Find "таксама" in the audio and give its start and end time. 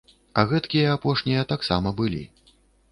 1.55-1.97